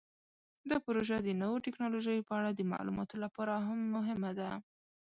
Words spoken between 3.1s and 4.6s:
لپاره هم مهمه ده.